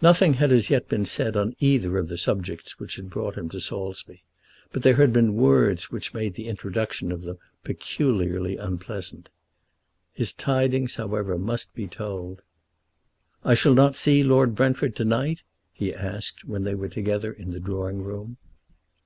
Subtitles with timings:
[0.00, 3.50] Nothing had as yet been said on either of the subjects which had brought him
[3.50, 4.22] to Saulsby,
[4.72, 9.28] but there had been words which made the introduction of them peculiarly unpleasant.
[10.14, 12.40] His tidings, however, must be told.
[13.44, 17.50] "I shall not see Lord Brentford to night?" he asked, when they were together in
[17.50, 18.38] the drawing room.